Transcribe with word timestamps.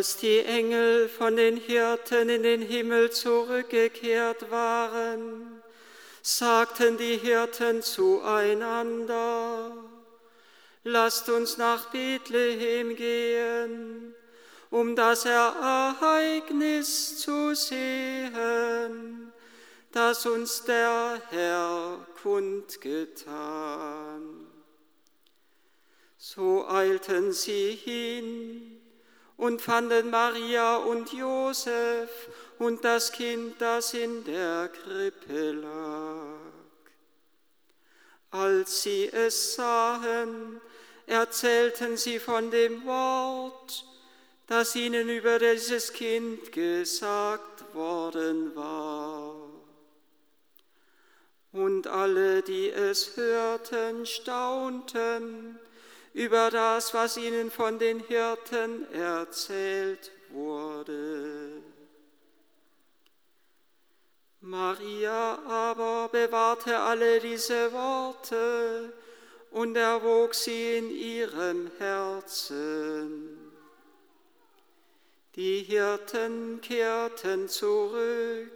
Als 0.00 0.16
die 0.16 0.38
Engel 0.38 1.10
von 1.10 1.36
den 1.36 1.58
Hirten 1.58 2.30
in 2.30 2.42
den 2.42 2.62
Himmel 2.62 3.10
zurückgekehrt 3.10 4.50
waren, 4.50 5.60
sagten 6.22 6.96
die 6.96 7.18
Hirten 7.18 7.82
zueinander, 7.82 9.76
lasst 10.84 11.28
uns 11.28 11.58
nach 11.58 11.90
Bethlehem 11.90 12.96
gehen, 12.96 14.14
um 14.70 14.96
das 14.96 15.26
Ereignis 15.26 17.18
zu 17.18 17.54
sehen, 17.54 19.30
das 19.92 20.24
uns 20.24 20.64
der 20.64 21.20
Herr 21.28 22.06
kundgetan. 22.22 23.26
So 26.16 26.66
eilten 26.66 27.34
sie 27.34 27.72
hin 27.72 28.80
und 29.40 29.62
fanden 29.62 30.10
Maria 30.10 30.76
und 30.76 31.14
Josef 31.14 32.10
und 32.58 32.84
das 32.84 33.10
Kind, 33.10 33.58
das 33.58 33.94
in 33.94 34.22
der 34.24 34.68
Krippe 34.68 35.52
lag. 35.52 36.36
Als 38.32 38.82
sie 38.82 39.06
es 39.06 39.54
sahen, 39.54 40.60
erzählten 41.06 41.96
sie 41.96 42.18
von 42.18 42.50
dem 42.50 42.84
Wort, 42.84 43.86
das 44.46 44.76
ihnen 44.76 45.08
über 45.08 45.38
dieses 45.38 45.94
Kind 45.94 46.52
gesagt 46.52 47.74
worden 47.74 48.54
war. 48.54 49.36
Und 51.52 51.86
alle, 51.86 52.42
die 52.42 52.68
es 52.68 53.16
hörten, 53.16 54.04
staunten, 54.04 55.58
über 56.12 56.50
das, 56.50 56.92
was 56.92 57.16
ihnen 57.16 57.50
von 57.50 57.78
den 57.78 58.00
Hirten 58.00 58.92
erzählt 58.92 60.10
wurde. 60.30 61.62
Maria 64.40 65.38
aber 65.46 66.08
bewahrte 66.08 66.78
alle 66.78 67.20
diese 67.20 67.72
Worte 67.72 68.92
und 69.50 69.76
erwog 69.76 70.34
sie 70.34 70.78
in 70.78 70.90
ihrem 70.90 71.70
Herzen. 71.78 73.38
Die 75.36 75.62
Hirten 75.62 76.60
kehrten 76.60 77.48
zurück, 77.48 78.50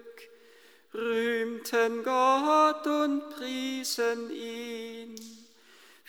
rühmten 0.92 2.02
Gott 2.02 2.86
und 2.86 3.30
priesen 3.30 4.30
ihn 4.30 5.43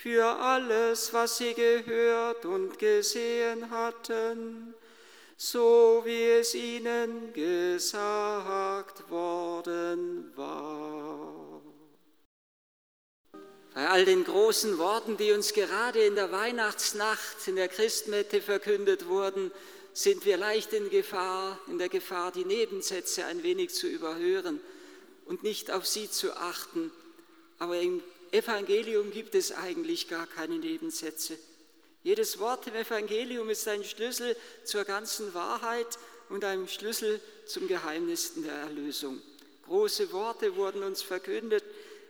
für 0.06 0.24
alles, 0.24 1.14
was 1.14 1.38
sie 1.38 1.56
gehört 1.56 2.46
und 2.46 2.78
gesehen 2.78 3.72
hatten, 3.72 4.76
so 5.36 6.04
wie 6.06 6.26
es 6.26 6.54
ihnen 6.54 7.34
gesagt 7.34 9.10
worden 9.10 10.32
war. 10.36 11.60
Bei 13.74 13.90
all 13.90 14.06
den 14.06 14.24
großen 14.24 14.78
Worten, 14.78 15.18
die 15.18 15.32
uns 15.32 15.54
gerade 15.54 16.06
in 16.06 16.14
der 16.14 16.32
Weihnachtsnacht 16.32 17.48
in 17.48 17.56
der 17.56 17.68
Christmette 17.68 18.44
verkündet 18.44 19.08
wurden, 19.08 19.52
sind 19.94 20.24
wir 20.24 20.38
leicht 20.38 20.72
in 20.74 20.92
Gefahr, 20.92 21.60
in 21.66 21.80
der 21.80 21.90
Gefahr, 21.90 22.32
die 22.32 22.46
Nebensätze 22.46 23.26
ein 23.26 23.42
wenig 23.42 23.74
zu 23.74 23.88
überhören 23.88 24.62
und 25.26 25.42
nicht 25.42 25.72
auf 25.72 25.88
sie 25.88 26.12
zu 26.12 26.38
achten. 26.38 26.92
Aber 27.58 27.80
im 27.80 28.04
Evangelium 28.36 29.12
gibt 29.12 29.34
es 29.34 29.52
eigentlich 29.54 30.10
gar 30.10 30.28
keine 30.28 30.58
Nebensätze. 30.58 31.38
Jedes 32.04 32.38
Wort 32.38 32.68
im 32.68 32.76
Evangelium 32.76 33.50
ist 33.50 33.68
ein 33.68 33.84
Schlüssel 33.84 34.36
zur 34.64 34.84
ganzen 34.84 35.34
Wahrheit 35.34 35.88
und 36.30 36.44
ein 36.44 36.68
Schlüssel 36.68 37.22
zum 37.46 37.68
Geheimnis 37.68 38.34
der 38.36 38.54
Erlösung. 38.54 39.22
Große 39.66 40.12
Worte 40.12 40.56
wurden 40.56 40.84
uns 40.84 41.02
verkündet 41.02 41.64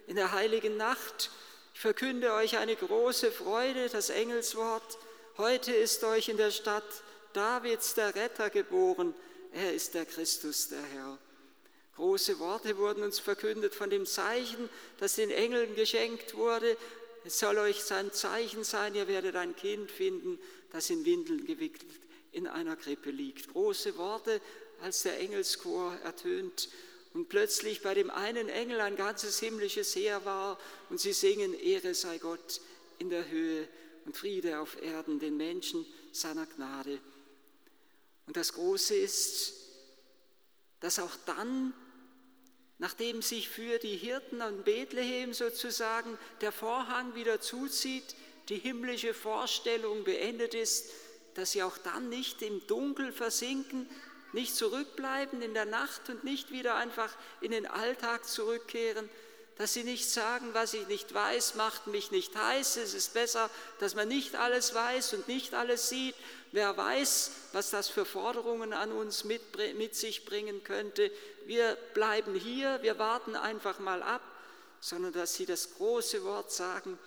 in 0.08 0.16
der 0.16 0.31
heiligen 0.31 0.78
Nacht. 0.78 1.30
Ich 1.74 1.80
verkünde 1.80 2.34
euch 2.34 2.58
eine 2.58 2.75
große 2.75 3.31
Freude, 3.31 3.88
das 3.90 4.09
Engelswort. 4.09 4.97
Heute 5.38 5.74
ist 5.74 6.03
euch 6.03 6.28
in 6.28 6.38
der 6.38 6.52
Stadt 6.52 6.84
Davids 7.34 7.94
der 7.94 8.16
Retter 8.16 8.50
geboren. 8.50 9.14
Er 9.53 9.74
ist 9.74 9.94
der 9.94 10.06
Christus, 10.06 10.69
der 10.69 10.81
Herr. 10.81 11.18
Große 11.95 12.39
Worte 12.39 12.78
wurden 12.78 13.03
uns 13.03 13.19
verkündet 13.19 13.73
von 13.73 13.89
dem 13.89 14.06
Zeichen, 14.06 14.69
das 15.00 15.16
den 15.16 15.31
Engeln 15.31 15.75
geschenkt 15.75 16.35
wurde. 16.35 16.78
Es 17.23 17.39
soll 17.39 17.57
euch 17.57 17.81
sein 17.83 18.11
Zeichen 18.11 18.63
sein, 18.63 18.95
ihr 18.95 19.07
werdet 19.07 19.35
ein 19.35 19.56
Kind 19.56 19.89
finden, 19.89 20.38
das 20.72 20.89
in 20.89 21.05
Windeln 21.05 21.45
gewickelt 21.45 21.85
in 22.34 22.47
einer 22.47 22.75
Krippe 22.75 23.11
liegt. 23.11 23.47
Große 23.53 23.97
Worte, 23.97 24.41
als 24.81 25.03
der 25.03 25.19
Engelschor 25.19 25.95
ertönt 26.03 26.69
und 27.13 27.29
plötzlich 27.29 27.81
bei 27.81 27.94
dem 27.94 28.09
einen 28.09 28.50
Engel 28.50 28.81
ein 28.81 28.97
ganzes 28.97 29.39
himmlisches 29.39 29.95
Heer 29.95 30.25
war 30.25 30.59
und 30.89 31.00
sie 31.00 31.13
singen, 31.13 31.53
Ehre 31.53 31.94
sei 31.94 32.17
Gott 32.17 32.59
in 33.00 33.09
der 33.09 33.29
Höhe 33.29 33.67
und 34.05 34.17
Friede 34.17 34.59
auf 34.59 34.81
Erden 34.81 35.19
den 35.19 35.38
Menschen 35.38 35.85
seiner 36.11 36.45
Gnade. 36.45 37.00
Und 38.28 38.35
das 38.35 38.51
Große 38.51 38.95
ist, 38.95 39.53
dass 40.81 41.00
auch 41.00 41.16
dann 41.25 41.73
nachdem 42.78 43.22
sich 43.22 43.50
für 43.50 43.80
die 43.80 43.96
Hirten 43.96 44.41
an 44.41 44.63
Bethlehem 44.63 45.34
sozusagen 45.34 46.18
der 46.41 46.52
Vorhang 46.52 47.16
wieder 47.16 47.40
zuzieht, 47.40 48.16
die 48.50 48.58
himmlische 48.58 49.13
Vorstellung 49.13 50.03
beendet 50.03 50.53
ist, 50.53 50.91
dass 51.35 51.52
sie 51.52 51.64
auch 51.64 51.78
dann 51.78 52.09
nicht 52.09 52.41
im 52.41 52.66
Dunkel 52.68 53.12
versinken, 53.12 53.90
nicht 54.34 54.56
zurückbleiben 54.56 55.41
in 55.41 55.53
der 55.53 55.66
Nacht 55.66 56.09
und 56.09 56.24
nicht 56.24 56.52
wieder 56.52 56.75
einfach 56.75 57.16
in 57.41 57.52
den 57.52 57.66
Alltag 57.66 58.28
zurückkehren, 58.28 59.09
dass 59.58 59.74
sie 59.74 59.85
nicht 59.85 60.09
sagen, 60.09 60.50
was 60.52 60.74
ich 60.74 60.88
nicht 60.88 61.14
weiß, 61.14 61.56
macht 61.56 61.88
mich 61.88 62.12
nicht 62.12 62.35
heiß. 62.35 62.75
Es 62.75 62.94
ist 62.94 63.14
besser, 63.14 63.50
dass 63.80 63.96
man 63.96 64.09
nicht 64.09 64.35
alles 64.35 64.74
weiß 64.74 65.14
und 65.14 65.30
nicht 65.30 65.53
alles 65.53 65.88
sieht. 65.88 66.16
Wer 66.52 66.75
weiß, 66.75 67.31
was 67.53 67.69
das 67.69 67.88
für 67.88 68.06
Forderungen 68.06 68.74
an 68.74 68.91
uns 68.91 69.24
mit, 69.24 69.41
mit 69.78 69.96
sich 69.96 70.25
bringen 70.25 70.64
könnte. 70.66 71.09
Wir 71.45 71.75
bleiben 71.94 72.35
hier, 72.35 72.81
wir 72.81 72.97
warten 73.00 73.35
einfach 73.35 73.79
mal 73.79 74.01
ab, 74.01 74.22
sondern 74.79 75.13
dass 75.13 75.35
sie 75.35 75.45
das 75.45 75.75
große 75.75 76.23
Wort 76.23 76.51
sagen, 76.51 76.97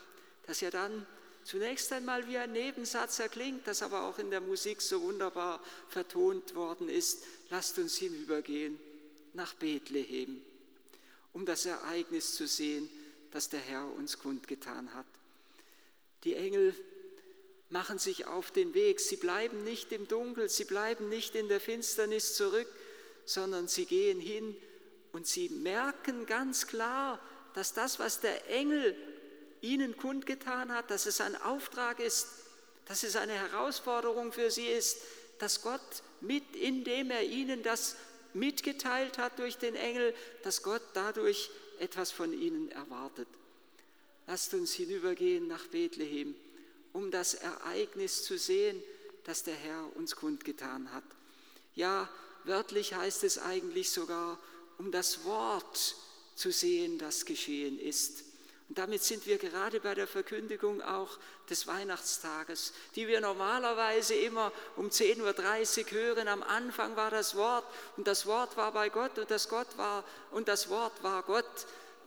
das 0.47 0.61
ja 0.61 0.71
dann 0.71 1.07
zunächst 1.45 1.93
einmal 1.93 2.27
wie 2.29 2.39
ein 2.39 2.53
Nebensatz 2.53 3.19
erklingt, 3.19 3.67
das 3.67 3.83
aber 3.83 4.05
auch 4.05 4.19
in 4.19 4.31
der 4.31 4.41
Musik 4.41 4.81
so 4.81 5.03
wunderbar 5.03 5.63
vertont 5.89 6.55
worden 6.55 6.89
ist. 6.89 7.25
Lasst 7.51 7.79
uns 7.79 7.97
hinübergehen 7.97 8.79
nach 9.35 9.55
Bethlehem 9.55 10.43
um 11.39 11.47
das 11.47 11.67
Ereignis 11.67 12.35
zu 12.35 12.49
sehen, 12.49 12.89
das 13.31 13.49
der 13.49 13.61
Herr 13.61 13.87
uns 13.95 14.19
kundgetan 14.19 14.93
hat. 14.95 15.07
Die 16.25 16.35
Engel 16.35 16.75
machen 17.71 17.99
sich 17.99 18.27
auf 18.27 18.51
den 18.51 18.75
Weg. 18.75 18.99
Sie 18.99 19.17
bleiben 19.17 19.63
nicht 19.63 19.93
im 19.93 20.09
Dunkel, 20.09 20.49
sie 20.49 20.65
bleiben 20.65 21.09
nicht 21.09 21.37
in 21.37 21.47
der 21.49 21.61
Finsternis 21.61 22.35
zurück, 22.35 22.67
sondern 23.29 23.69
sie 23.69 23.85
gehen 23.85 24.21
hin 24.21 24.57
und 25.13 25.27
sie 25.27 25.51
merken 25.51 26.25
ganz 26.25 26.67
klar, 26.67 27.21
dass 27.53 27.75
das, 27.75 27.99
was 27.99 28.21
der 28.21 28.49
Engel 28.51 28.97
ihnen 29.61 29.97
kundgetan 29.99 30.73
hat, 30.73 30.91
dass 30.91 31.05
es 31.05 31.21
ein 31.21 31.37
Auftrag 31.37 32.01
ist, 32.01 32.27
dass 32.87 33.03
es 33.03 33.17
eine 33.17 33.35
Herausforderung 33.35 34.33
für 34.33 34.51
sie 34.51 34.67
ist, 34.67 34.99
dass 35.39 35.61
Gott 35.61 36.03
mit, 36.23 36.57
indem 36.57 37.11
er 37.11 37.23
ihnen 37.23 37.63
das 37.63 37.97
mitgeteilt 38.33 39.19
hat 39.19 39.39
durch 39.39 39.59
den 39.59 39.75
Engel, 39.75 40.15
dass 40.43 40.63
Gott 40.63 40.83
dadurch 40.95 41.51
etwas 41.81 42.11
von 42.11 42.33
ihnen 42.33 42.71
erwartet. 42.71 43.29
Lasst 44.27 44.55
uns 44.55 44.73
hinübergehen 44.73 45.47
nach 45.49 45.67
Bethlehem, 45.67 46.35
um 46.95 47.11
das 47.11 47.35
Ereignis 47.35 48.25
zu 48.25 48.39
sehen, 48.39 48.83
das 49.25 49.43
der 49.43 49.55
Herr 49.55 49.97
uns 49.97 50.17
kundgetan 50.17 50.93
hat. 50.93 51.05
Ja, 51.75 52.09
wörtlich 52.49 52.95
heißt 52.95 53.25
es 53.25 53.39
eigentlich 53.39 53.91
sogar, 53.91 54.39
um 54.79 54.91
das 54.91 55.25
Wort 55.25 55.97
zu 56.35 56.51
sehen, 56.51 56.99
das 56.99 57.25
geschehen 57.25 57.79
ist. 57.79 58.25
Und 58.69 58.77
damit 58.77 59.03
sind 59.03 59.27
wir 59.27 59.39
gerade 59.39 59.81
bei 59.81 59.95
der 59.95 60.07
Verkündigung 60.07 60.83
auch 60.83 61.19
des 61.49 61.67
Weihnachtstages, 61.67 62.75
die 62.97 63.09
wir 63.09 63.21
normalerweise 63.21 64.15
immer 64.15 64.53
um 64.77 64.89
10.30 64.89 65.87
Uhr 65.87 65.91
hören. 65.93 66.29
Am 66.29 66.43
Anfang 66.43 66.95
war 66.95 67.11
das 67.11 67.35
Wort 67.35 67.65
und 67.97 68.07
das 68.07 68.27
Wort 68.27 68.57
war 68.59 68.73
bei 68.73 68.91
Gott 68.91 69.19
und 69.19 69.31
das 69.31 69.49
Gott 69.49 69.79
war 69.79 70.05
und 70.33 70.49
das 70.49 70.69
Wort 70.69 71.03
war 71.03 71.23
Gott. 71.23 71.47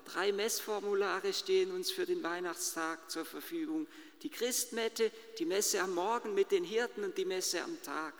Drei 0.05 0.31
Messformulare 0.31 1.33
stehen 1.33 1.71
uns 1.71 1.89
für 1.89 2.05
den 2.05 2.21
Weihnachtstag 2.21 3.09
zur 3.09 3.25
Verfügung. 3.25 3.87
Die 4.21 4.29
Christmette, 4.29 5.11
die 5.39 5.45
Messe 5.45 5.81
am 5.81 5.95
Morgen 5.95 6.35
mit 6.35 6.51
den 6.51 6.63
Hirten 6.63 7.03
und 7.03 7.17
die 7.17 7.25
Messe 7.25 7.63
am 7.63 7.81
Tag. 7.81 8.13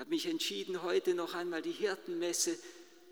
Ich 0.00 0.02
habe 0.02 0.14
mich 0.14 0.28
entschieden, 0.28 0.82
heute 0.82 1.12
noch 1.12 1.34
einmal 1.34 1.60
die 1.60 1.72
Hirtenmesse 1.72 2.58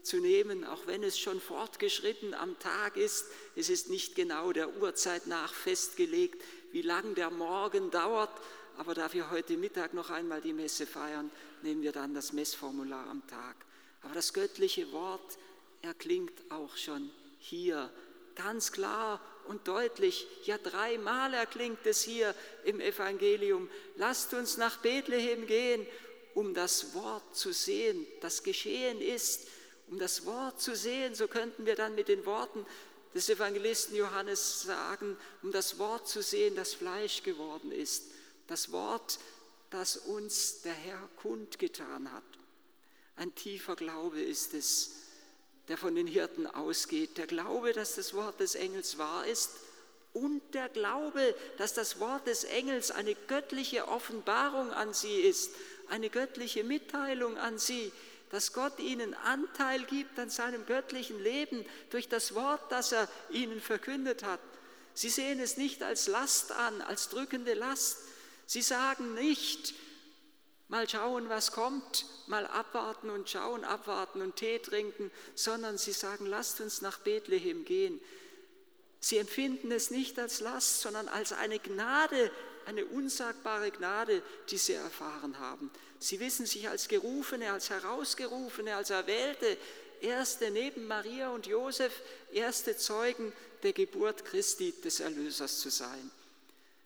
zu 0.02 0.20
nehmen, 0.20 0.64
auch 0.64 0.86
wenn 0.86 1.02
es 1.02 1.18
schon 1.18 1.38
fortgeschritten 1.38 2.32
am 2.32 2.58
Tag 2.60 2.96
ist. 2.96 3.26
Es 3.56 3.68
ist 3.68 3.90
nicht 3.90 4.14
genau 4.14 4.54
der 4.54 4.74
Uhrzeit 4.78 5.26
nach 5.26 5.52
festgelegt, 5.52 6.42
wie 6.72 6.80
lang 6.80 7.14
der 7.14 7.30
Morgen 7.30 7.90
dauert. 7.90 8.30
Aber 8.78 8.94
da 8.94 9.12
wir 9.12 9.30
heute 9.30 9.58
Mittag 9.58 9.92
noch 9.92 10.08
einmal 10.08 10.40
die 10.40 10.54
Messe 10.54 10.86
feiern, 10.86 11.30
nehmen 11.60 11.82
wir 11.82 11.92
dann 11.92 12.14
das 12.14 12.32
Messformular 12.32 13.06
am 13.06 13.20
Tag. 13.26 13.56
Aber 14.00 14.14
das 14.14 14.32
göttliche 14.32 14.90
Wort 14.90 15.36
erklingt 15.82 16.40
auch 16.48 16.74
schon 16.78 17.10
hier 17.38 17.92
ganz 18.34 18.72
klar 18.72 19.20
und 19.46 19.68
deutlich. 19.68 20.26
Ja, 20.44 20.56
dreimal 20.56 21.34
erklingt 21.34 21.84
es 21.84 22.00
hier 22.00 22.34
im 22.64 22.80
Evangelium. 22.80 23.68
Lasst 23.96 24.32
uns 24.32 24.56
nach 24.56 24.78
Bethlehem 24.78 25.46
gehen, 25.46 25.86
um 26.38 26.54
das 26.54 26.94
Wort 26.94 27.34
zu 27.34 27.52
sehen, 27.52 28.06
das 28.20 28.44
geschehen 28.44 29.00
ist. 29.00 29.48
Um 29.88 29.98
das 29.98 30.24
Wort 30.24 30.60
zu 30.60 30.76
sehen, 30.76 31.16
so 31.16 31.26
könnten 31.26 31.66
wir 31.66 31.74
dann 31.74 31.96
mit 31.96 32.06
den 32.06 32.24
Worten 32.26 32.64
des 33.12 33.28
Evangelisten 33.28 33.96
Johannes 33.96 34.62
sagen, 34.62 35.16
um 35.42 35.50
das 35.50 35.80
Wort 35.80 36.06
zu 36.06 36.22
sehen, 36.22 36.54
das 36.54 36.74
Fleisch 36.74 37.24
geworden 37.24 37.72
ist. 37.72 38.04
Das 38.46 38.70
Wort, 38.70 39.18
das 39.70 39.96
uns 39.96 40.62
der 40.62 40.74
Herr 40.74 41.08
kundgetan 41.16 42.12
hat. 42.12 42.22
Ein 43.16 43.34
tiefer 43.34 43.74
Glaube 43.74 44.20
ist 44.20 44.54
es, 44.54 44.92
der 45.66 45.76
von 45.76 45.96
den 45.96 46.06
Hirten 46.06 46.46
ausgeht. 46.46 47.18
Der 47.18 47.26
Glaube, 47.26 47.72
dass 47.72 47.96
das 47.96 48.14
Wort 48.14 48.38
des 48.38 48.54
Engels 48.54 48.96
wahr 48.96 49.26
ist 49.26 49.50
und 50.12 50.54
der 50.54 50.68
Glaube, 50.68 51.34
dass 51.58 51.74
das 51.74 52.00
Wort 52.00 52.26
des 52.26 52.44
Engels 52.44 52.90
eine 52.90 53.14
göttliche 53.14 53.88
Offenbarung 53.88 54.70
an 54.70 54.94
sie 54.94 55.20
ist, 55.20 55.50
eine 55.90 56.10
göttliche 56.10 56.64
Mitteilung 56.64 57.36
an 57.38 57.58
sie, 57.58 57.92
dass 58.30 58.52
Gott 58.52 58.78
ihnen 58.78 59.14
Anteil 59.14 59.84
gibt 59.84 60.18
an 60.18 60.30
seinem 60.30 60.66
göttlichen 60.66 61.22
Leben 61.22 61.64
durch 61.90 62.08
das 62.08 62.34
Wort, 62.34 62.60
das 62.70 62.92
er 62.92 63.08
ihnen 63.30 63.60
verkündet 63.60 64.22
hat. 64.22 64.40
Sie 64.94 65.08
sehen 65.08 65.40
es 65.40 65.56
nicht 65.56 65.82
als 65.82 66.08
Last 66.08 66.52
an, 66.52 66.82
als 66.82 67.08
drückende 67.08 67.54
Last. 67.54 67.98
Sie 68.46 68.62
sagen 68.62 69.14
nicht, 69.14 69.74
mal 70.68 70.88
schauen, 70.88 71.28
was 71.28 71.52
kommt, 71.52 72.04
mal 72.26 72.46
abwarten 72.46 73.08
und 73.10 73.30
schauen, 73.30 73.64
abwarten 73.64 74.20
und 74.20 74.36
Tee 74.36 74.58
trinken, 74.58 75.10
sondern 75.34 75.78
sie 75.78 75.92
sagen, 75.92 76.26
lasst 76.26 76.60
uns 76.60 76.82
nach 76.82 76.98
Bethlehem 76.98 77.64
gehen. 77.64 78.00
Sie 79.00 79.18
empfinden 79.18 79.70
es 79.70 79.90
nicht 79.90 80.18
als 80.18 80.40
Last, 80.40 80.80
sondern 80.80 81.08
als 81.08 81.32
eine 81.32 81.58
Gnade, 81.58 82.30
eine 82.68 82.84
unsagbare 82.84 83.70
Gnade, 83.70 84.22
die 84.50 84.58
sie 84.58 84.74
erfahren 84.74 85.38
haben. 85.38 85.70
Sie 85.98 86.20
wissen 86.20 86.44
sich 86.44 86.68
als 86.68 86.88
Gerufene, 86.88 87.50
als 87.50 87.70
Herausgerufene, 87.70 88.76
als 88.76 88.90
Erwählte, 88.90 89.56
erste 90.02 90.50
neben 90.50 90.86
Maria 90.86 91.30
und 91.30 91.46
Josef, 91.46 92.02
erste 92.30 92.76
Zeugen 92.76 93.32
der 93.62 93.72
Geburt 93.72 94.26
Christi 94.26 94.74
des 94.84 95.00
Erlösers 95.00 95.60
zu 95.60 95.70
sein. 95.70 96.10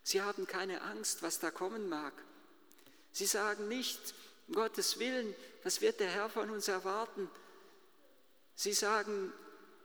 Sie 0.05 0.23
haben 0.23 0.47
keine 0.47 0.83
Angst, 0.83 1.23
was 1.23 1.41
da 1.41 1.51
kommen 1.51 1.89
mag. 1.89 2.13
Sie 3.11 3.27
sagen 3.27 3.67
nicht, 3.67 4.15
um 4.47 4.55
Gottes 4.55 5.01
Willen, 5.01 5.35
was 5.65 5.81
wird 5.81 5.99
der 5.99 6.09
Herr 6.09 6.31
von 6.31 6.49
uns 6.49 6.69
erwarten? 6.69 7.29
Sie 8.55 8.73
sagen, 8.73 9.33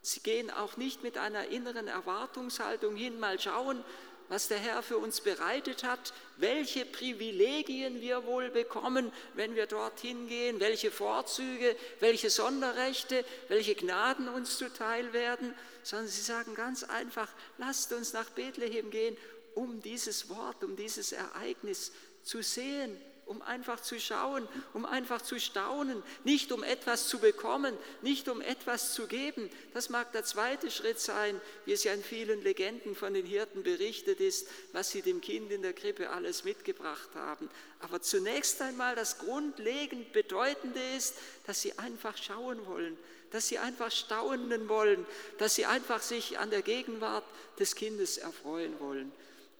sie 0.03 0.19
gehen 0.19 0.51
auch 0.51 0.77
nicht 0.77 1.01
mit 1.01 1.17
einer 1.17 1.47
inneren 1.47 1.87
Erwartungshaltung 1.87 2.95
hin, 2.95 3.19
mal 3.19 3.39
schauen, 3.39 3.83
was 4.29 4.47
der 4.47 4.57
Herr 4.57 4.83
für 4.83 4.97
uns 4.97 5.21
bereitet 5.21 5.83
hat, 5.83 6.13
welche 6.37 6.85
Privilegien 6.85 8.01
wir 8.01 8.25
wohl 8.25 8.49
bekommen, 8.49 9.11
wenn 9.33 9.55
wir 9.55 9.67
dorthin 9.67 10.27
gehen, 10.27 10.59
welche 10.59 10.91
Vorzüge, 10.91 11.75
welche 11.99 12.29
Sonderrechte, 12.29 13.23
welche 13.47 13.75
Gnaden 13.75 14.27
uns 14.29 14.57
zuteil 14.57 15.13
werden, 15.13 15.53
sondern 15.83 16.07
sie 16.07 16.21
sagen 16.21 16.55
ganz 16.55 16.83
einfach, 16.83 17.29
lasst 17.57 17.93
uns 17.93 18.13
nach 18.13 18.29
Bethlehem 18.29 18.91
gehen, 18.91 19.17
um 19.55 19.81
dieses 19.81 20.29
Wort, 20.29 20.63
um 20.63 20.75
dieses 20.75 21.11
Ereignis 21.11 21.91
zu 22.23 22.41
sehen 22.41 22.97
um 23.27 23.41
einfach 23.41 23.81
zu 23.81 23.99
schauen, 23.99 24.47
um 24.73 24.85
einfach 24.85 25.21
zu 25.21 25.39
staunen, 25.39 26.01
nicht 26.23 26.51
um 26.51 26.63
etwas 26.63 27.07
zu 27.07 27.19
bekommen, 27.19 27.77
nicht 28.01 28.29
um 28.29 28.41
etwas 28.41 28.93
zu 28.93 29.07
geben. 29.07 29.49
Das 29.73 29.89
mag 29.89 30.11
der 30.13 30.23
zweite 30.23 30.71
Schritt 30.71 30.99
sein, 30.99 31.39
wie 31.65 31.73
es 31.73 31.83
ja 31.83 31.93
in 31.93 32.03
vielen 32.03 32.41
Legenden 32.41 32.95
von 32.95 33.13
den 33.13 33.25
Hirten 33.25 33.63
berichtet 33.63 34.19
ist, 34.19 34.47
was 34.71 34.89
sie 34.89 35.01
dem 35.01 35.21
Kind 35.21 35.51
in 35.51 35.61
der 35.61 35.73
Krippe 35.73 36.09
alles 36.09 36.43
mitgebracht 36.43 37.09
haben. 37.15 37.49
Aber 37.79 38.01
zunächst 38.01 38.61
einmal 38.61 38.95
das 38.95 39.19
grundlegend 39.19 40.13
Bedeutende 40.13 40.81
ist, 40.95 41.15
dass 41.45 41.61
sie 41.61 41.77
einfach 41.77 42.17
schauen 42.17 42.65
wollen, 42.65 42.97
dass 43.31 43.47
sie 43.47 43.59
einfach 43.59 43.91
staunen 43.91 44.69
wollen, 44.69 45.05
dass 45.37 45.55
sie 45.55 45.65
einfach 45.65 46.01
sich 46.01 46.39
an 46.39 46.49
der 46.49 46.61
Gegenwart 46.61 47.25
des 47.59 47.75
Kindes 47.75 48.17
erfreuen 48.17 48.79
wollen. 48.79 49.11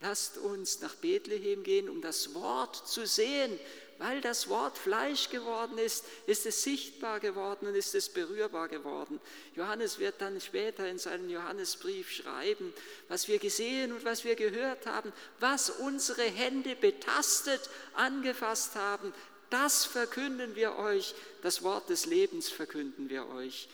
Lasst 0.02 0.38
uns 0.38 0.80
nach 0.82 0.96
Bethlehem 0.96 1.64
gehen, 1.64 1.90
um 1.90 2.02
das 2.02 2.34
Wort 2.36 2.88
zu 2.88 3.06
sehen. 3.06 3.60
Weil 4.00 4.22
das 4.22 4.48
Wort 4.48 4.78
Fleisch 4.78 5.30
geworden 5.30 5.80
ist, 5.80 6.06
ist 6.28 6.46
es 6.46 6.62
sichtbar 6.62 7.20
geworden 7.20 7.68
und 7.68 7.74
ist 7.74 7.96
es 7.96 8.10
berührbar 8.10 8.68
geworden. 8.68 9.20
Johannes 9.56 9.98
wird 9.98 10.22
dann 10.22 10.40
später 10.40 10.88
in 10.88 11.00
seinem 11.00 11.30
Johannesbrief 11.30 12.12
schreiben, 12.12 12.74
was 13.08 13.28
wir 13.28 13.40
gesehen 13.40 13.92
und 13.92 14.06
was 14.06 14.24
wir 14.24 14.36
gehört 14.36 14.86
haben, 14.86 15.12
was 15.40 15.72
unsere 15.72 16.22
Hände 16.22 16.76
betastet, 16.76 17.72
angefasst 17.96 18.76
haben, 18.76 19.14
das 19.50 19.86
verkünden 19.86 20.56
wir 20.56 20.76
euch, 20.76 21.16
das 21.42 21.64
Wort 21.64 21.90
des 21.90 22.06
Lebens 22.06 22.50
verkünden 22.50 23.10
wir 23.10 23.28
euch. 23.30 23.68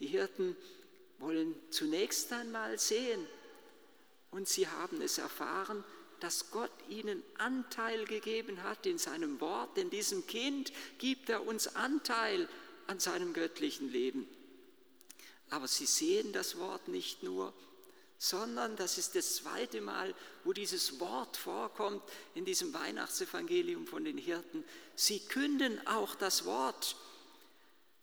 Die 0.00 0.08
Hirten 0.08 0.56
wollen 1.20 1.54
zunächst 1.70 2.32
einmal 2.32 2.78
sehen, 2.78 3.26
und 4.34 4.48
sie 4.48 4.66
haben 4.66 5.00
es 5.00 5.18
erfahren, 5.18 5.84
dass 6.18 6.50
Gott 6.50 6.72
ihnen 6.88 7.22
Anteil 7.38 8.04
gegeben 8.04 8.64
hat 8.64 8.84
in 8.84 8.98
seinem 8.98 9.40
Wort. 9.40 9.78
In 9.78 9.90
diesem 9.90 10.26
Kind 10.26 10.72
gibt 10.98 11.28
er 11.28 11.46
uns 11.46 11.76
Anteil 11.76 12.48
an 12.88 12.98
seinem 12.98 13.32
göttlichen 13.32 13.92
Leben. 13.92 14.26
Aber 15.50 15.68
sie 15.68 15.86
sehen 15.86 16.32
das 16.32 16.58
Wort 16.58 16.88
nicht 16.88 17.22
nur, 17.22 17.52
sondern 18.18 18.74
das 18.74 18.98
ist 18.98 19.14
das 19.14 19.36
zweite 19.36 19.80
Mal, 19.80 20.12
wo 20.42 20.52
dieses 20.52 20.98
Wort 20.98 21.36
vorkommt 21.36 22.02
in 22.34 22.44
diesem 22.44 22.74
Weihnachtsevangelium 22.74 23.86
von 23.86 24.04
den 24.04 24.18
Hirten. 24.18 24.64
Sie 24.96 25.20
künden 25.20 25.86
auch 25.86 26.16
das 26.16 26.44
Wort. 26.44 26.96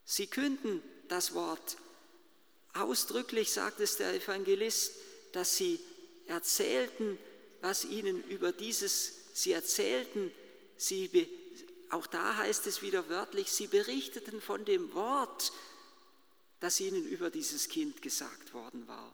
Sie 0.06 0.28
künden 0.28 0.82
das 1.08 1.34
Wort. 1.34 1.76
Ausdrücklich 2.72 3.52
sagt 3.52 3.80
es 3.80 3.98
der 3.98 4.14
Evangelist, 4.14 4.94
dass 5.32 5.56
sie 5.58 5.78
erzählten, 6.26 7.18
was 7.60 7.84
ihnen 7.84 8.22
über 8.24 8.52
dieses, 8.52 9.12
sie 9.34 9.52
erzählten, 9.52 10.32
sie, 10.76 11.28
auch 11.90 12.06
da 12.06 12.36
heißt 12.36 12.66
es 12.66 12.82
wieder 12.82 13.08
wörtlich, 13.08 13.50
sie 13.52 13.66
berichteten 13.66 14.40
von 14.40 14.64
dem 14.64 14.92
Wort, 14.94 15.52
das 16.60 16.80
ihnen 16.80 17.06
über 17.06 17.30
dieses 17.30 17.68
Kind 17.68 18.02
gesagt 18.02 18.54
worden 18.54 18.86
war. 18.86 19.12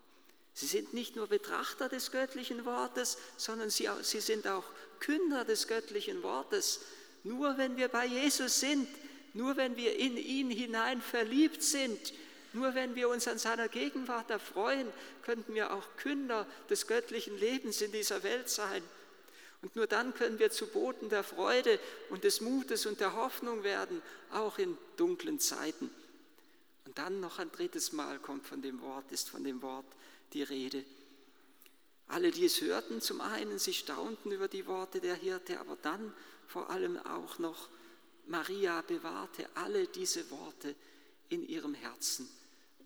Sie 0.55 0.67
sind 0.67 0.93
nicht 0.93 1.15
nur 1.15 1.29
Betrachter 1.29 1.89
des 1.89 2.11
göttlichen 2.11 2.65
Wortes, 2.65 3.17
sondern 3.37 3.71
sie, 3.71 3.89
sie 4.03 4.21
sind 4.21 4.49
auch 4.49 4.65
Künder 4.99 5.45
des 5.45 5.69
göttlichen 5.69 6.23
Wortes. 6.23 6.81
Nur 7.23 7.57
wenn 7.59 7.77
wir 7.77 7.89
bei 7.89 8.07
Jesus 8.07 8.61
sind, 8.61 8.89
nur 9.35 9.57
wenn 9.57 9.77
wir 9.77 9.97
in 9.97 10.17
ihn 10.17 10.51
hinein 10.51 11.01
verliebt 11.01 11.63
sind, 11.63 12.13
nur 12.53 12.75
wenn 12.75 12.95
wir 12.95 13.09
uns 13.09 13.29
an 13.29 13.39
seiner 13.39 13.69
Gegenwart 13.69 14.31
erfreuen, 14.31 14.89
könnten 15.23 15.55
wir 15.55 15.73
auch 15.73 15.85
Künder 15.97 16.47
des 16.71 16.87
göttlichen 16.87 17.37
Lebens 17.39 17.81
in 17.81 17.93
dieser 17.93 18.23
Welt 18.23 18.49
sein. 18.49 18.83
Und 19.61 19.75
nur 19.77 19.87
dann 19.87 20.15
können 20.15 20.39
wir 20.39 20.51
zu 20.51 20.69
Boten 20.69 21.09
der 21.09 21.25
Freude 21.25 21.81
und 22.11 22.25
des 22.25 22.41
Mutes 22.41 22.87
und 22.87 23.01
der 23.01 23.15
Hoffnung 23.15 23.65
werden, 23.65 24.01
auch 24.33 24.59
in 24.59 24.79
dunklen 24.97 25.41
Zeiten. 25.41 25.91
Und 26.87 26.97
dann 26.97 27.21
noch 27.21 27.39
ein 27.39 27.51
drittes 27.51 27.93
Mal 27.93 28.19
kommt 28.19 28.47
von 28.47 28.63
dem 28.63 28.81
Wort, 28.81 29.11
ist 29.11 29.29
von 29.29 29.45
dem 29.45 29.61
Wort 29.63 29.87
die 30.33 30.43
Rede. 30.43 30.85
Alle, 32.07 32.31
die 32.31 32.47
es 32.47 32.61
hörten, 32.61 33.01
zum 33.01 33.21
einen, 33.21 33.59
sie 33.59 33.75
staunten 33.75 34.33
über 34.33 34.49
die 34.49 34.67
Worte 34.67 35.01
der 35.01 35.15
Hirte, 35.15 35.61
aber 35.61 35.77
dann 35.83 36.15
vor 36.47 36.71
allem 36.71 36.97
auch 36.99 37.39
noch 37.39 37.69
Maria 38.27 38.83
bewahrte 38.83 39.49
alle 39.55 39.87
diese 39.87 40.31
Worte 40.31 40.75
in 41.29 41.47
ihrem 41.47 41.75
Herzen. 41.75 42.29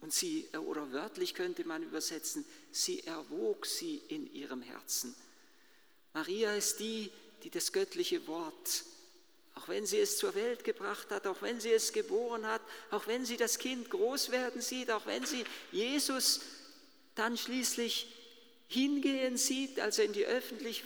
Und 0.03 0.13
sie, 0.13 0.49
oder 0.67 0.93
wörtlich 0.93 1.33
könnte 1.33 1.65
man 1.65 1.83
übersetzen, 1.83 2.45
sie 2.73 3.05
erwog 3.07 3.65
sie 3.67 4.03
in 4.09 4.31
ihrem 4.35 4.61
Herzen. 4.61 5.15
Maria 6.13 6.55
ist 6.55 6.81
die, 6.81 7.11
die 7.45 7.51
das 7.51 7.73
göttliche 7.73 8.27
Wort, 8.27 8.85
auch 9.55 9.69
wenn 9.69 9.87
sie 9.87 10.01
es 10.01 10.19
zur 10.19 10.35
Welt 10.35 10.65
gebracht 10.65 11.11
hat, 11.11 11.27
auch 11.29 11.41
wenn 11.41 11.61
sie 11.61 11.73
es 11.73 11.93
geboren 11.93 12.47
hat, 12.47 12.63
auch 12.91 13.07
wenn 13.07 13.25
sie 13.25 13.37
das 13.37 13.59
Kind 13.59 13.91
groß 13.91 14.33
werden 14.33 14.61
sieht, 14.61 14.91
auch 14.91 15.07
wenn 15.07 15.25
sie 15.25 15.45
Jesus 15.71 16.41
dann 17.15 17.39
schließlich 17.39 18.09
hingehen 18.67 19.37
sieht, 19.37 19.79
als 19.79 19.99
er 20.01 20.07
in 20.07 20.15
die 20.15 20.27
öffentliche 20.27 20.85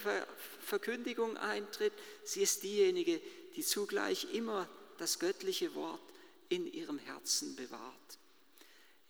Verkündigung 0.60 1.38
eintritt, 1.38 1.92
sie 2.24 2.42
ist 2.42 2.62
diejenige, 2.64 3.20
die 3.54 3.62
zugleich 3.62 4.34
immer 4.34 4.68
das 4.98 5.18
göttliche 5.18 5.74
Wort 5.74 6.00
in 6.50 6.70
ihrem 6.70 6.98
Herzen 6.98 7.56
bewahrt. 7.56 8.18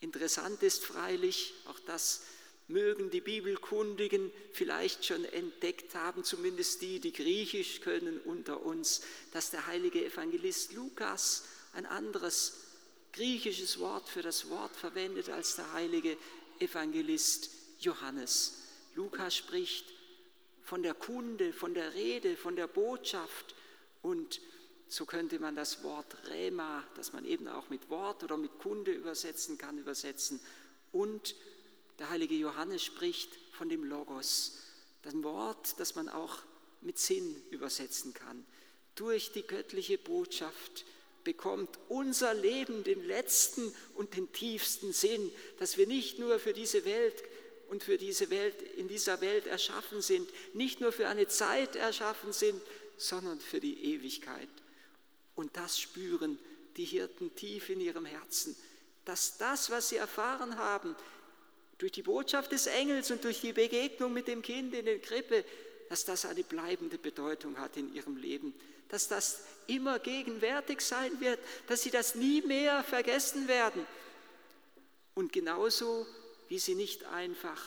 Interessant 0.01 0.63
ist 0.63 0.85
freilich, 0.85 1.55
auch 1.67 1.79
das 1.81 2.23
mögen 2.69 3.11
die 3.11 3.21
Bibelkundigen 3.21 4.31
vielleicht 4.53 5.07
schon 5.07 5.25
entdeckt 5.25 5.95
haben, 5.95 6.25
zumindest 6.25 6.83
die, 6.83 7.01
die 7.01 7.13
Griechisch 7.13 7.81
können 7.81 8.21
unter 8.21 8.63
uns, 8.63 9.03
dass 9.33 9.51
der 9.51 9.67
heilige 9.67 10.05
Evangelist 10.05 10.73
Lukas 10.73 11.45
ein 11.75 11.87
anderes 11.87 12.65
griechisches 13.13 13.79
Wort 13.79 14.09
für 14.09 14.23
das 14.23 14.51
Wort 14.51 14.77
verwendet 14.77 15.31
als 15.31 15.57
der 15.57 15.73
heilige 15.73 16.17
Evangelist 16.59 17.51
Johannes. 17.81 18.63
Lukas 18.95 19.37
spricht 19.37 19.87
von 20.63 20.83
der 20.83 20.95
Kunde, 20.95 21.53
von 21.53 21.75
der 21.75 21.95
Rede, 21.95 22.37
von 22.37 22.57
der 22.57 22.67
Botschaft 22.67 23.55
und 24.03 24.41
so 24.97 25.05
könnte 25.05 25.39
man 25.39 25.55
das 25.55 25.85
Wort 25.85 26.17
Rema, 26.31 26.83
das 26.95 27.13
man 27.13 27.27
eben 27.27 27.49
auch 27.49 27.69
mit 27.69 27.91
Wort 27.91 28.25
oder 28.25 28.39
mit 28.39 28.59
Kunde 28.59 28.93
übersetzen 28.93 29.59
kann, 29.59 29.77
übersetzen. 29.77 30.41
Und 30.91 31.35
der 31.99 32.09
heilige 32.09 32.35
Johannes 32.35 32.83
spricht 32.83 33.29
von 33.53 33.69
dem 33.69 33.85
Logos, 33.85 34.57
das 35.03 35.13
Wort, 35.23 35.79
das 35.79 35.97
man 35.97 36.09
auch 36.09 36.39
mit 36.81 36.99
Sinn 36.99 37.37
übersetzen 37.51 38.15
kann. 38.15 38.47
Durch 38.95 39.33
die 39.33 39.47
göttliche 39.47 39.99
Botschaft 39.99 40.87
bekommt 41.25 41.79
unser 41.91 42.33
Leben 42.33 42.83
den 42.83 43.05
letzten 43.05 43.75
und 43.97 44.17
den 44.17 44.33
tiefsten 44.33 44.95
Sinn, 44.95 45.31
dass 45.59 45.77
wir 45.77 45.87
nicht 45.87 46.19
nur 46.19 46.39
für 46.39 46.55
diese 46.55 46.87
Welt 46.87 47.23
und 47.69 47.83
für 47.83 47.99
diese 47.99 48.31
Welt 48.31 48.63
in 48.79 48.89
dieser 48.89 49.21
Welt 49.21 49.47
erschaffen 49.47 50.01
sind, 50.01 50.27
nicht 50.55 50.81
nur 50.81 50.91
für 50.91 51.09
eine 51.09 51.29
Zeit 51.29 51.77
erschaffen 51.77 52.33
sind, 52.33 52.63
sondern 52.97 53.41
für 53.41 53.61
die 53.61 53.93
Ewigkeit. 53.93 54.49
Und 55.37 55.57
das 55.57 55.79
spüren 55.79 56.39
die 56.77 56.85
Hirten 56.85 57.35
tief 57.37 57.71
in 57.71 57.81
ihrem 57.81 58.07
Herzen, 58.07 58.57
dass 59.05 59.39
das, 59.39 59.71
was 59.71 59.91
sie 59.91 59.97
erfahren 59.97 60.59
haben, 60.59 60.97
durch 61.79 61.93
die 61.93 62.03
Botschaft 62.03 62.53
des 62.53 62.67
Engels 62.67 63.11
und 63.11 63.23
durch 63.23 63.41
die 63.41 63.53
Begegnung 63.53 64.13
mit 64.13 64.29
dem 64.29 64.43
Kind 64.43 64.75
in 64.75 64.87
der 64.87 64.99
Krippe, 64.99 65.45
dass 65.89 66.05
das 66.05 66.25
eine 66.25 66.43
bleibende 66.43 66.99
Bedeutung 66.99 67.59
hat 67.59 67.77
in 67.77 67.95
ihrem 67.95 68.17
Leben, 68.17 68.55
dass 68.89 69.09
das 69.09 69.41
immer 69.67 69.99
gegenwärtig 69.99 70.81
sein 70.81 71.21
wird, 71.21 71.39
dass 71.67 71.83
sie 71.83 71.91
das 71.91 72.15
nie 72.15 72.41
mehr 72.43 72.83
vergessen 72.83 73.47
werden. 73.47 73.87
Und 75.15 75.33
genauso 75.33 76.07
wie 76.49 76.59
sie 76.59 76.75
nicht 76.75 77.05
einfach 77.05 77.61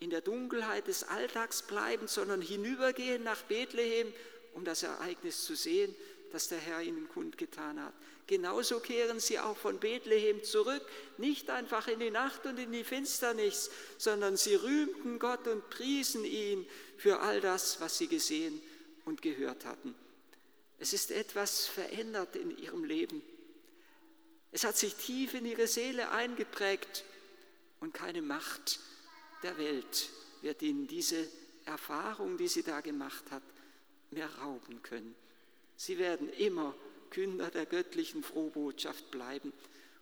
in 0.00 0.10
der 0.10 0.20
Dunkelheit 0.20 0.86
des 0.88 1.04
Alltags 1.04 1.62
bleiben, 1.62 2.08
sondern 2.08 2.40
hinübergehen 2.40 3.22
nach 3.22 3.42
Bethlehem, 3.42 4.12
um 4.54 4.64
das 4.64 4.82
Ereignis 4.82 5.44
zu 5.44 5.54
sehen, 5.54 5.94
das 6.32 6.48
der 6.48 6.58
Herr 6.58 6.82
ihnen 6.82 7.08
kundgetan 7.08 7.80
hat. 7.82 7.94
Genauso 8.26 8.80
kehren 8.80 9.20
sie 9.20 9.38
auch 9.38 9.56
von 9.56 9.78
Bethlehem 9.78 10.42
zurück, 10.42 10.82
nicht 11.18 11.50
einfach 11.50 11.88
in 11.88 12.00
die 12.00 12.10
Nacht 12.10 12.46
und 12.46 12.58
in 12.58 12.72
die 12.72 12.84
Finsternis, 12.84 13.70
sondern 13.98 14.36
sie 14.36 14.54
rühmten 14.54 15.18
Gott 15.18 15.46
und 15.46 15.68
priesen 15.70 16.24
ihn 16.24 16.66
für 16.96 17.20
all 17.20 17.40
das, 17.40 17.80
was 17.80 17.98
sie 17.98 18.08
gesehen 18.08 18.60
und 19.04 19.20
gehört 19.20 19.64
hatten. 19.64 19.94
Es 20.78 20.92
ist 20.92 21.10
etwas 21.10 21.66
verändert 21.66 22.34
in 22.36 22.56
ihrem 22.56 22.84
Leben. 22.84 23.22
Es 24.52 24.64
hat 24.64 24.76
sich 24.76 24.94
tief 24.94 25.34
in 25.34 25.46
ihre 25.46 25.66
Seele 25.66 26.10
eingeprägt 26.10 27.04
und 27.80 27.92
keine 27.92 28.22
Macht 28.22 28.80
der 29.42 29.58
Welt 29.58 30.10
wird 30.42 30.62
ihnen 30.62 30.86
diese 30.86 31.28
Erfahrung, 31.64 32.36
die 32.38 32.48
sie 32.48 32.62
da 32.62 32.80
gemacht 32.80 33.24
hat, 33.30 33.42
mehr 34.10 34.32
rauben 34.36 34.82
können. 34.82 35.14
Sie 35.76 35.98
werden 35.98 36.28
immer 36.34 36.74
Künder 37.10 37.50
der 37.50 37.66
göttlichen 37.66 38.22
Frohbotschaft 38.22 39.10
bleiben. 39.10 39.52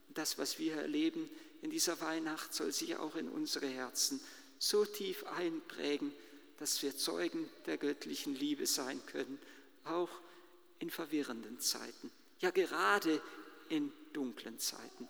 Und 0.08 0.18
das, 0.18 0.38
was 0.38 0.58
wir 0.58 0.74
erleben 0.74 1.28
in 1.60 1.70
dieser 1.70 2.00
Weihnacht, 2.00 2.54
soll 2.54 2.72
sich 2.72 2.96
auch 2.96 3.16
in 3.16 3.28
unsere 3.28 3.66
Herzen 3.66 4.20
so 4.58 4.84
tief 4.84 5.24
einprägen, 5.24 6.12
dass 6.58 6.82
wir 6.82 6.96
Zeugen 6.96 7.48
der 7.66 7.76
göttlichen 7.76 8.34
Liebe 8.34 8.66
sein 8.66 9.04
können, 9.06 9.38
auch 9.84 10.10
in 10.78 10.90
verwirrenden 10.90 11.58
Zeiten, 11.60 12.10
ja 12.40 12.50
gerade 12.50 13.20
in 13.68 13.92
dunklen 14.12 14.58
Zeiten. 14.58 15.08